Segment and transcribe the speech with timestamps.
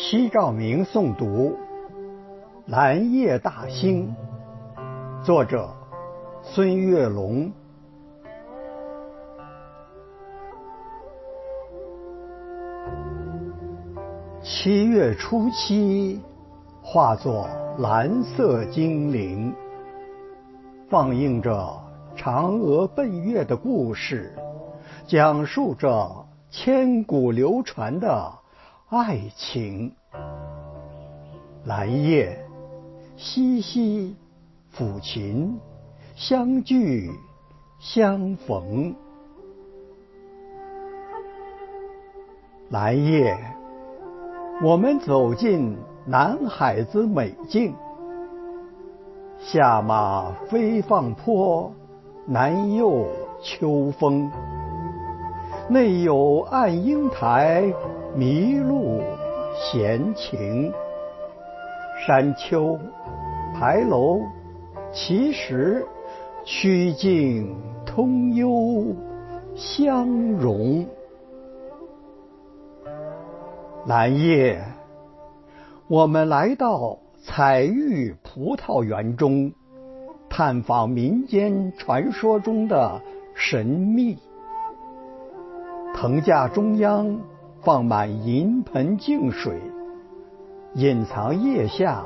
[0.00, 1.26] 戚兆明诵读
[2.66, 4.14] 《蓝夜大兴》，
[5.24, 5.68] 作者
[6.40, 7.50] 孙月龙。
[14.40, 16.22] 七月初七，
[16.80, 19.52] 化作蓝色精灵，
[20.88, 21.76] 放映着
[22.16, 24.32] 嫦娥奔月的故事，
[25.08, 28.32] 讲述着千古流传的。
[28.90, 29.92] 爱情，
[31.66, 32.42] 来夜，
[33.18, 34.16] 西西，
[34.74, 35.60] 抚琴，
[36.16, 37.10] 相聚，
[37.78, 38.96] 相逢。
[42.70, 43.36] 来夜，
[44.62, 47.74] 我们走进南海之美境。
[49.38, 51.70] 下马飞放坡，
[52.24, 53.06] 南佑
[53.42, 54.32] 秋风。
[55.68, 57.70] 内有暗英台。
[58.18, 59.00] 麋鹿
[59.54, 60.72] 闲情，
[62.04, 62.76] 山丘、
[63.54, 64.18] 牌楼、
[64.92, 65.86] 奇石，
[66.44, 68.92] 曲径通幽
[69.54, 70.84] 相融。
[73.86, 74.64] 蓝夜，
[75.86, 79.52] 我们来到彩玉葡萄园中，
[80.28, 83.00] 探访民间传说中的
[83.36, 84.18] 神秘。
[85.94, 87.20] 藤架中央。
[87.68, 89.60] 放满银盆净水，
[90.72, 92.02] 隐藏腋下，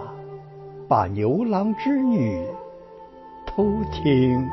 [0.88, 2.44] 把牛郎织女
[3.46, 4.44] 偷听。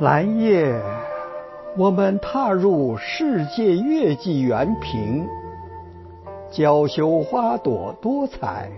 [0.00, 0.82] 蓝夜，
[1.78, 5.24] 我们踏入世界月季园坪，
[6.50, 8.68] 娇羞花朵多彩，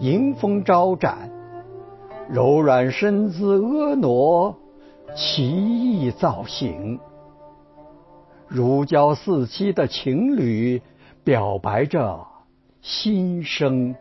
[0.00, 1.30] 迎风招展，
[2.28, 4.52] 柔软身姿婀娜，
[5.14, 6.98] 奇异造型。
[8.48, 10.80] 如胶似漆的情侣
[11.22, 12.26] 表白着
[12.80, 13.94] 心声。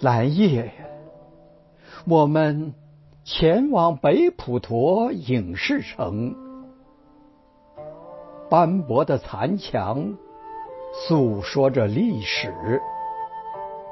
[0.00, 0.72] 蓝夜，
[2.06, 2.72] 我们
[3.24, 6.36] 前往北普陀影视城。
[8.48, 10.16] 斑驳的残墙
[10.92, 12.80] 诉说着历史，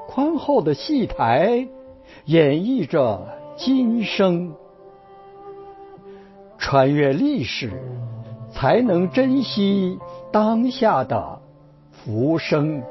[0.06, 1.66] 宽厚的戏台
[2.26, 4.54] 演绎着今生。
[6.72, 7.70] 穿越历史，
[8.50, 9.98] 才能珍惜
[10.32, 11.38] 当下的
[11.90, 12.82] 浮生。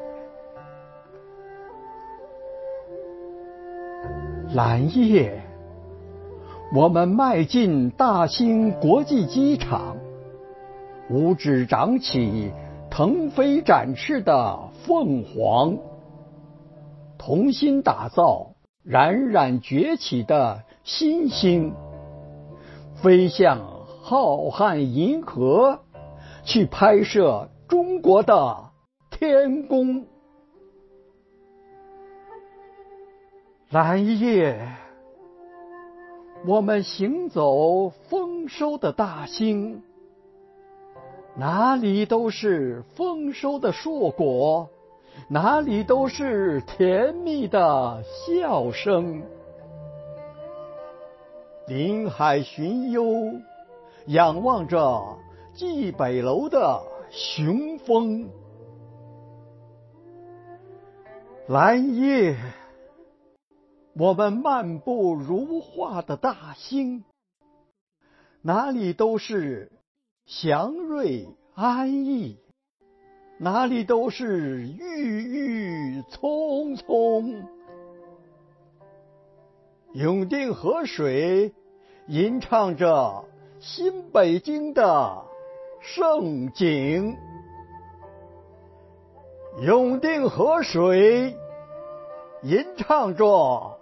[4.54, 5.42] 蓝夜，
[6.76, 9.98] 我们迈进大兴国际机场，
[11.10, 12.52] 五指长起
[12.92, 15.76] 腾飞展翅的凤凰，
[17.18, 18.52] 同心打造
[18.84, 21.74] 冉冉崛起的新星。
[23.02, 23.58] 飞向
[24.04, 25.80] 浩瀚银河，
[26.44, 28.70] 去拍摄中国的
[29.10, 30.06] 天宫。
[33.72, 34.68] 蓝夜，
[36.46, 39.82] 我们行走丰收的大兴，
[41.36, 44.70] 哪里都是丰收的硕果，
[45.28, 49.24] 哪里都是甜蜜的笑声。
[51.74, 53.42] 临海寻幽，
[54.08, 55.18] 仰望着
[55.54, 58.30] 蓟北楼的雄风。
[61.48, 62.36] 蓝夜，
[63.94, 67.06] 我们漫步如画的大兴，
[68.42, 69.72] 哪里都是
[70.26, 72.38] 祥瑞安逸，
[73.38, 77.48] 哪里都是郁郁葱葱。
[79.94, 81.54] 永定河水。
[82.12, 83.24] 吟唱着
[83.62, 85.24] 新北京的
[85.80, 87.16] 盛景，
[89.62, 91.34] 永定河水
[92.42, 93.80] 吟唱着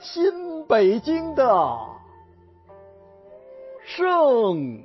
[0.00, 1.78] 新北京的
[3.84, 4.82] 盛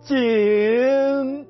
[0.00, 1.46] 景。